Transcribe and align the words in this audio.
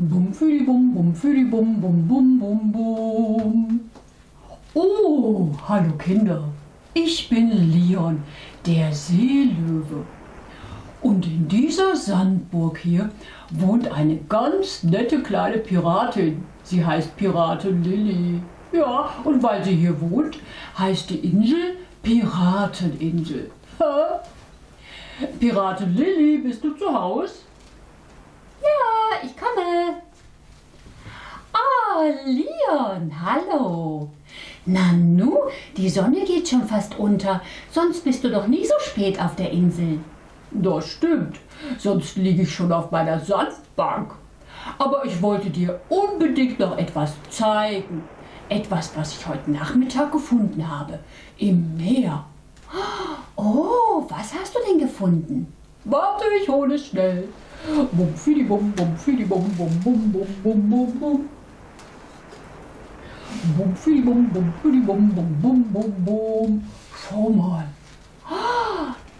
Bum 0.00 0.32
für 0.32 0.48
die 0.48 0.60
Bum, 0.60 0.94
Bum 0.94 1.12
für 1.12 1.34
die 1.34 1.42
Bum, 1.42 1.80
Bum, 1.80 2.06
Bum, 2.06 2.38
Bum, 2.38 2.70
Bum. 2.70 3.80
Oh, 4.72 5.48
hallo 5.68 5.90
Kinder. 5.98 6.44
Ich 6.94 7.28
bin 7.28 7.50
Leon, 7.72 8.22
der 8.64 8.92
Seelöwe. 8.92 10.04
Und 11.02 11.26
in 11.26 11.48
dieser 11.48 11.96
Sandburg 11.96 12.78
hier 12.78 13.10
wohnt 13.50 13.90
eine 13.90 14.18
ganz 14.28 14.84
nette 14.84 15.20
kleine 15.20 15.58
Piratin. 15.58 16.44
Sie 16.62 16.86
heißt 16.86 17.16
Piratin 17.16 17.82
Lilly. 17.82 18.40
Ja, 18.70 19.10
und 19.24 19.42
weil 19.42 19.64
sie 19.64 19.74
hier 19.74 20.00
wohnt, 20.00 20.38
heißt 20.78 21.10
die 21.10 21.26
Insel 21.28 21.76
Pirateninsel. 22.04 23.50
Ha? 23.80 24.20
Piratin 25.40 25.96
Lilly, 25.96 26.38
bist 26.38 26.62
du 26.62 26.76
zu 26.76 26.86
Hause? 26.86 27.32
Ja, 28.62 29.18
ich 29.22 29.36
komme. 29.36 30.02
Oh, 31.52 32.12
Leon, 32.26 33.12
hallo. 33.20 34.10
Na 34.66 34.92
nu, 34.92 35.38
die 35.76 35.88
Sonne 35.88 36.24
geht 36.24 36.48
schon 36.48 36.64
fast 36.64 36.98
unter, 36.98 37.40
sonst 37.70 38.04
bist 38.04 38.22
du 38.22 38.30
doch 38.30 38.46
nie 38.46 38.64
so 38.64 38.74
spät 38.80 39.20
auf 39.20 39.34
der 39.36 39.50
Insel. 39.50 40.00
Das 40.50 40.88
stimmt, 40.88 41.38
sonst 41.78 42.16
liege 42.16 42.42
ich 42.42 42.54
schon 42.54 42.72
auf 42.72 42.90
meiner 42.90 43.18
Sandbank. 43.18 44.12
Aber 44.78 45.04
ich 45.04 45.22
wollte 45.22 45.50
dir 45.50 45.80
unbedingt 45.88 46.58
noch 46.58 46.76
etwas 46.76 47.14
zeigen. 47.30 48.04
Etwas, 48.48 48.92
was 48.96 49.12
ich 49.12 49.26
heute 49.26 49.50
Nachmittag 49.50 50.12
gefunden 50.12 50.68
habe. 50.68 50.98
Im 51.38 51.76
Meer. 51.76 52.24
Oh, 53.36 54.04
was 54.08 54.34
hast 54.34 54.54
du 54.54 54.58
denn 54.68 54.78
gefunden? 54.78 55.52
Warte, 55.84 56.24
ich 56.42 56.48
hole 56.48 56.74
es 56.74 56.86
schnell. 56.86 57.28
Bum, 57.66 58.14
fidi, 58.14 58.44
bum, 58.44 58.72
bum, 58.72 58.96
fidi, 58.96 59.24
bum, 59.24 59.44
bum, 59.56 59.68
bum, 59.84 60.12
bum, 60.12 60.26
bum, 60.42 60.70
bum, 60.70 61.00
bum. 61.00 61.28
Bum, 63.56 63.76
fidi, 63.76 64.00
bum, 64.00 64.28
bum, 64.32 64.52
fidi, 64.62 64.80
bum, 64.80 65.10
bum, 65.14 65.36
bum, 65.42 65.64
bum, 65.72 65.94
bum. 66.04 66.62
Schau 66.94 67.28
mal. 67.30 67.64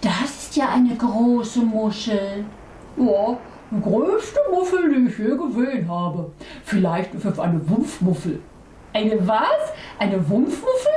Das 0.00 0.24
ist 0.24 0.56
ja 0.56 0.68
eine 0.70 0.94
große 0.94 1.60
Muschel. 1.60 2.44
Ja, 2.96 3.36
die 3.70 3.80
größte 3.80 4.40
Muffel, 4.52 4.92
die 4.92 5.08
ich 5.08 5.18
je 5.18 5.36
gesehen 5.36 5.88
habe. 5.88 6.30
Vielleicht 6.64 7.14
ist 7.14 7.24
es 7.24 7.38
eine 7.38 7.68
Wumpfmuffel. 7.68 8.40
Eine 8.92 9.26
was? 9.26 9.72
Eine 9.98 10.28
Wumpfmuffel? 10.28 10.92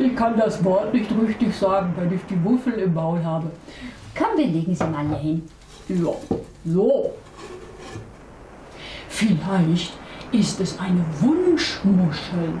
Ich 0.00 0.16
kann 0.16 0.36
das 0.36 0.62
Wort 0.64 0.92
nicht 0.92 1.10
richtig 1.10 1.54
sagen, 1.54 1.94
wenn 1.96 2.12
ich 2.12 2.20
die 2.28 2.36
Muffel 2.36 2.74
im 2.74 2.94
Maul 2.94 3.22
habe. 3.24 3.50
Komm, 4.16 4.36
wir 4.36 4.46
legen 4.46 4.74
sie 4.74 4.84
mal 4.84 5.06
hier 5.08 5.18
hin. 5.18 5.48
Ja, 5.88 6.14
so. 6.64 7.12
Vielleicht 9.08 9.92
ist 10.32 10.60
es 10.60 10.78
eine 10.78 11.04
Wunschmuschel. 11.20 12.60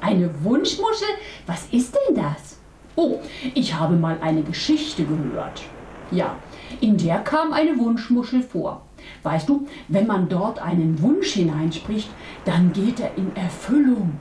Eine 0.00 0.30
Wunschmuschel? 0.44 1.08
Was 1.46 1.66
ist 1.72 1.94
denn 1.94 2.16
das? 2.16 2.58
Oh, 2.96 3.18
ich 3.54 3.74
habe 3.74 3.96
mal 3.96 4.18
eine 4.20 4.42
Geschichte 4.42 5.04
gehört. 5.04 5.62
Ja, 6.10 6.36
in 6.80 6.96
der 6.96 7.18
kam 7.20 7.52
eine 7.52 7.78
Wunschmuschel 7.78 8.42
vor. 8.42 8.82
Weißt 9.22 9.48
du, 9.48 9.66
wenn 9.88 10.06
man 10.06 10.28
dort 10.28 10.58
einen 10.58 11.00
Wunsch 11.00 11.32
hineinspricht, 11.32 12.10
dann 12.44 12.72
geht 12.72 13.00
er 13.00 13.16
in 13.16 13.34
Erfüllung. 13.34 14.18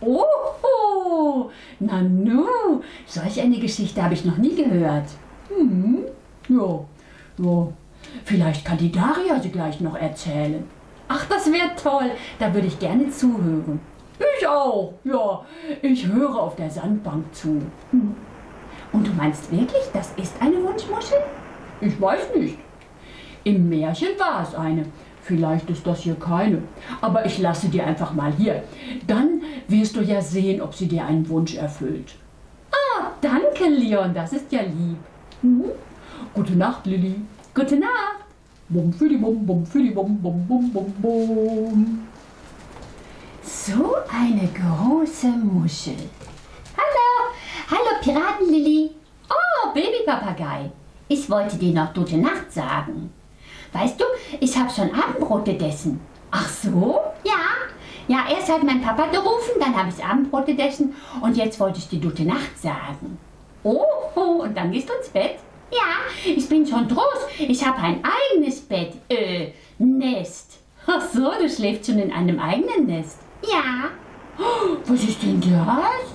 Oh, 0.00 1.50
na 1.80 2.02
nu, 2.02 2.44
solch 3.06 3.40
eine 3.40 3.58
Geschichte 3.58 4.02
habe 4.02 4.14
ich 4.14 4.24
noch 4.24 4.36
nie 4.36 4.54
gehört. 4.54 5.06
Hm, 5.48 6.04
ja, 6.48 6.80
ja. 7.38 7.68
Vielleicht 8.24 8.64
kann 8.64 8.78
die 8.78 8.92
Daria 8.92 9.40
sie 9.40 9.50
gleich 9.50 9.80
noch 9.80 9.96
erzählen. 9.96 10.64
Ach, 11.08 11.24
das 11.26 11.50
wäre 11.50 11.70
toll. 11.80 12.10
Da 12.38 12.52
würde 12.52 12.66
ich 12.66 12.78
gerne 12.78 13.10
zuhören. 13.10 13.80
Ich 14.38 14.46
auch, 14.46 14.94
ja. 15.04 15.44
Ich 15.82 16.06
höre 16.06 16.36
auf 16.36 16.56
der 16.56 16.70
Sandbank 16.70 17.34
zu. 17.34 17.62
Hm. 17.90 18.14
Und 18.92 19.06
du 19.06 19.12
meinst 19.12 19.50
wirklich, 19.50 19.82
das 19.92 20.12
ist 20.16 20.34
eine 20.40 20.62
Wunschmuschel? 20.62 21.18
Ich 21.80 22.00
weiß 22.00 22.34
nicht. 22.36 22.58
Im 23.44 23.68
Märchen 23.68 24.18
war 24.18 24.42
es 24.42 24.54
eine. 24.54 24.86
Vielleicht 25.22 25.68
ist 25.70 25.86
das 25.86 26.00
hier 26.00 26.16
keine. 26.16 26.62
Aber 27.00 27.24
ich 27.26 27.38
lasse 27.38 27.68
dir 27.68 27.86
einfach 27.86 28.14
mal 28.14 28.32
hier. 28.32 28.62
Dann 29.06 29.42
wirst 29.68 29.96
du 29.96 30.00
ja 30.00 30.20
sehen, 30.20 30.60
ob 30.60 30.74
sie 30.74 30.88
dir 30.88 31.04
einen 31.04 31.28
Wunsch 31.28 31.54
erfüllt. 31.54 32.14
Ah, 32.70 33.10
danke, 33.20 33.68
Leon. 33.68 34.14
Das 34.14 34.32
ist 34.32 34.50
ja 34.50 34.62
lieb. 34.62 34.98
Hm? 35.42 35.64
Gute 36.34 36.56
Nacht, 36.56 36.86
Lilly. 36.86 37.16
Gute 37.54 37.76
Nacht. 37.76 38.18
Bum 38.68 38.92
für 38.92 39.08
die 39.08 39.16
Bum, 39.16 39.46
Bum 39.46 39.64
für 39.66 39.78
die 39.82 39.90
Bum, 39.90 40.20
Bum, 40.20 40.46
Bum, 40.46 40.70
Bum, 40.72 40.94
Bum. 40.98 42.08
So 43.42 43.96
eine 44.12 44.48
große 44.48 45.28
Muschel. 45.28 45.96
Hallo, 46.76 47.32
hallo 47.70 48.00
Piratenlilly. 48.02 48.90
Oh, 49.30 49.72
Babypapagei. 49.72 50.70
Ich 51.08 51.28
wollte 51.30 51.56
dir 51.56 51.72
noch 51.72 51.94
gute 51.94 52.18
Nacht 52.18 52.52
sagen. 52.52 53.12
Weißt 53.72 53.98
du, 53.98 54.04
ich 54.38 54.56
habe 54.56 54.70
schon 54.70 54.90
Abendbrot 54.94 55.46
gegessen. 55.46 56.00
Ach 56.30 56.48
so? 56.48 57.00
Ja. 57.24 57.38
Ja, 58.06 58.24
erst 58.30 58.50
hat 58.50 58.62
mein 58.62 58.80
Papa 58.80 59.06
gerufen, 59.06 59.60
dann 59.60 59.76
habe 59.76 59.90
ich 59.90 60.04
Abendbrot 60.04 60.46
gegessen 60.46 60.94
und 61.20 61.36
jetzt 61.36 61.58
wollte 61.60 61.78
ich 61.78 61.88
dir 61.88 62.00
gute 62.00 62.24
Nacht 62.24 62.58
sagen. 62.58 63.18
Oh, 63.62 63.84
oh, 64.14 64.42
und 64.42 64.56
dann 64.56 64.72
gehst 64.72 64.88
du 64.88 64.94
ins 64.94 65.08
Bett? 65.08 65.38
Ja, 65.70 66.32
ich 66.36 66.48
bin 66.48 66.66
schon 66.66 66.88
groß. 66.88 67.26
Ich 67.38 67.64
habe 67.64 67.78
ein 67.78 68.02
eigenes 68.02 68.60
Bett. 68.60 68.94
Äh, 69.08 69.48
Nest. 69.78 70.58
Ach 70.86 71.02
so, 71.12 71.30
du 71.38 71.48
schläfst 71.48 71.86
schon 71.86 71.98
in 71.98 72.12
einem 72.12 72.40
eigenen 72.40 72.86
Nest. 72.86 73.18
Ja. 73.42 73.90
Was 74.86 75.04
ist 75.04 75.22
denn 75.22 75.40
das? 75.40 76.08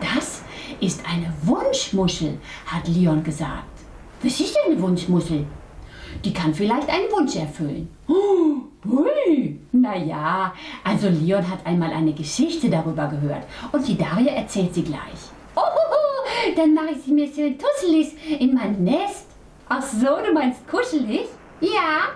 Das 0.00 0.42
ist 0.80 1.02
eine 1.08 1.32
Wunschmuschel, 1.42 2.38
hat 2.66 2.88
Leon 2.88 3.22
gesagt. 3.22 3.64
Was 4.22 4.40
ist 4.40 4.56
eine 4.66 4.80
Wunschmuschel? 4.80 5.44
Die 6.24 6.32
kann 6.32 6.54
vielleicht 6.54 6.88
einen 6.88 7.10
Wunsch 7.12 7.36
erfüllen. 7.36 7.88
Oh, 8.08 8.62
hui. 8.88 9.60
Naja, 9.72 10.52
also 10.82 11.08
Leon 11.08 11.48
hat 11.48 11.64
einmal 11.66 11.92
eine 11.92 12.12
Geschichte 12.12 12.70
darüber 12.70 13.06
gehört 13.08 13.44
und 13.72 13.86
die 13.86 13.98
Daria 13.98 14.32
erzählt 14.32 14.74
sie 14.74 14.82
gleich. 14.82 15.30
Dann 16.54 16.74
mache 16.74 16.90
ich 16.92 17.02
sie 17.02 17.12
mir 17.12 17.26
schön 17.26 17.58
tusselig 17.58 18.40
in 18.40 18.54
mein 18.54 18.84
Nest. 18.84 19.26
Ach 19.68 19.82
so, 19.82 20.18
du 20.24 20.32
meinst 20.32 20.66
kuschelig? 20.68 21.26
Ja. 21.60 22.08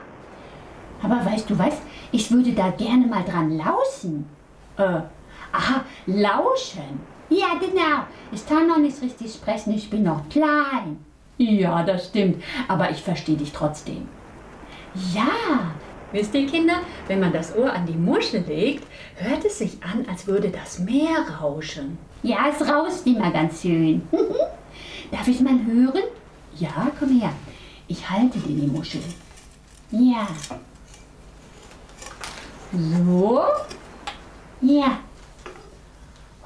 Aber 1.03 1.25
weißt 1.25 1.51
du 1.51 1.59
was, 1.59 1.75
ich 2.13 2.31
würde 2.31 2.53
da 2.53 2.71
gerne 2.71 3.07
mal 3.07 3.25
dran 3.25 3.57
lauschen. 3.57 4.29
Äh, 4.77 5.01
aha, 5.53 5.85
lauschen. 6.07 7.01
Ja, 7.29 7.55
genau. 7.59 8.05
Ich 8.33 8.47
kann 8.47 8.69
noch 8.69 8.79
nicht 8.79 9.01
richtig 9.03 9.33
sprechen, 9.33 9.75
ich 9.75 9.89
bin 9.89 10.03
noch 10.03 10.29
klein. 10.29 11.05
Ja, 11.39 11.83
das 11.83 12.09
stimmt, 12.09 12.43
aber 12.69 12.91
ich 12.91 13.01
verstehe 13.03 13.37
dich 13.37 13.53
trotzdem. 13.53 14.07
Ja, 15.15 15.73
wisst 16.13 16.35
ihr 16.35 16.47
Kinder, 16.47 16.81
wenn 17.07 17.21
man 17.21 17.33
das 17.33 17.57
Ohr 17.57 17.73
an 17.73 17.87
die 17.87 17.97
Muschel 17.97 18.45
legt, 18.47 18.87
hört 19.17 19.45
es 19.45 19.59
sich 19.59 19.79
an, 19.83 20.07
als 20.09 20.27
würde 20.27 20.49
das 20.49 20.79
Meer 20.79 21.27
rauschen. 21.41 21.99
Ja, 22.23 22.49
es 22.49 22.67
rauscht 22.69 23.07
immer 23.07 23.31
ganz 23.31 23.63
schön. 23.63 24.03
Darf 25.11 25.27
ich 25.27 25.41
mal 25.41 25.59
hören? 25.67 26.03
Ja, 26.57 26.91
komm 26.99 27.21
her. 27.21 27.33
Ich 27.89 28.09
halte 28.09 28.39
dir 28.39 28.61
die 28.61 28.67
Muschel. 28.67 29.03
Ja. 29.91 30.29
So. 32.73 33.43
Ja. 34.61 35.01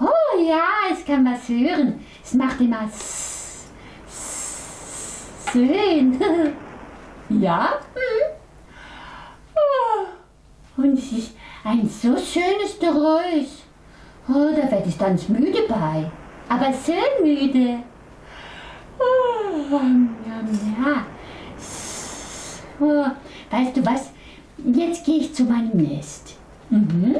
Oh 0.01 0.43
ja, 0.49 0.65
ich 0.93 1.05
kann 1.05 1.25
was 1.25 1.49
hören. 1.49 2.01
Es 2.23 2.35
macht 2.35 2.61
immer 2.61 2.89
schön. 5.53 6.19
ja? 7.29 7.75
Und 10.77 10.99
es 10.99 11.13
ist 11.13 11.33
ein 11.63 11.89
so 11.89 12.17
schönes 12.17 12.79
Geräusch. 12.81 13.63
Oh, 14.29 14.51
da 14.51 14.71
werde 14.71 14.89
ich 14.89 14.99
ganz 14.99 15.29
müde 15.29 15.61
bei. 15.69 16.11
Aber 16.49 16.73
schön 16.73 17.23
müde. 17.23 17.79
Oh, 18.99 19.81
ja. 20.27 21.05
Oh, 22.81 23.05
weißt 23.51 23.77
du 23.77 23.87
was? 23.87 24.11
Jetzt 24.59 25.05
gehe 25.05 25.19
ich 25.19 25.35
zu 25.35 25.45
meinem 25.45 25.77
Nest. 25.77 26.37
Mhm. 26.71 27.17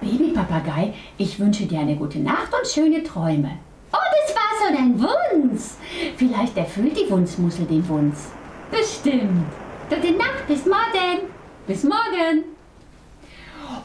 Babypapagei, 0.00 0.94
ich 1.18 1.38
wünsche 1.38 1.66
dir 1.66 1.80
eine 1.80 1.96
gute 1.96 2.18
Nacht 2.18 2.52
und 2.54 2.66
schöne 2.66 3.02
Träume. 3.02 3.50
Oh, 3.92 3.96
das 4.26 4.34
war 4.34 4.68
so 4.68 4.74
dein 4.74 4.98
Wunsch. 4.98 5.62
Vielleicht 6.16 6.56
erfüllt 6.56 6.96
die 6.96 7.10
Wunschmuschel 7.10 7.66
den 7.66 7.86
Wunsch. 7.88 8.18
Bestimmt. 8.70 9.46
Gute 9.90 10.12
Nacht, 10.12 10.46
bis 10.46 10.64
morgen. 10.66 11.32
Bis 11.66 11.82
morgen. 11.82 12.44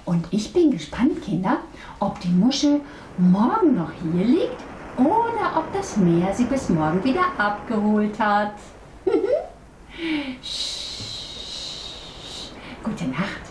Und 0.05 0.27
ich 0.29 0.53
bin 0.53 0.69
gespannt, 0.69 1.19
Kinder, 1.23 1.61
ob 1.99 2.19
die 2.19 2.27
Muschel 2.27 2.81
morgen 3.17 3.75
noch 3.75 3.89
hier 4.03 4.23
liegt 4.23 4.61
oder 4.97 5.57
ob 5.57 5.73
das 5.73 5.97
Meer 5.97 6.31
sie 6.31 6.43
bis 6.43 6.69
morgen 6.69 7.03
wieder 7.03 7.25
abgeholt 7.39 8.19
hat. 8.19 8.53
Gute 12.83 13.05
Nacht. 13.05 13.44